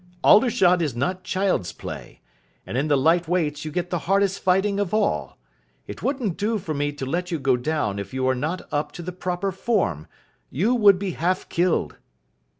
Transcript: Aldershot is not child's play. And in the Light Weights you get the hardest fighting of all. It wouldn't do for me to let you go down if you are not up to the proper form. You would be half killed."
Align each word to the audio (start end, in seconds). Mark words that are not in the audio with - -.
Aldershot 0.23 0.81
is 0.81 0.95
not 0.95 1.23
child's 1.23 1.71
play. 1.71 2.21
And 2.65 2.75
in 2.75 2.87
the 2.87 2.97
Light 2.97 3.27
Weights 3.27 3.63
you 3.65 3.69
get 3.71 3.91
the 3.91 3.99
hardest 4.09 4.39
fighting 4.39 4.79
of 4.79 4.95
all. 4.95 5.37
It 5.85 6.01
wouldn't 6.01 6.37
do 6.37 6.57
for 6.57 6.73
me 6.73 6.91
to 6.93 7.05
let 7.05 7.29
you 7.29 7.37
go 7.37 7.55
down 7.55 7.99
if 7.99 8.11
you 8.11 8.27
are 8.27 8.33
not 8.33 8.63
up 8.71 8.91
to 8.93 9.03
the 9.03 9.11
proper 9.11 9.51
form. 9.51 10.07
You 10.49 10.73
would 10.73 10.97
be 10.97 11.11
half 11.11 11.47
killed." 11.49 11.97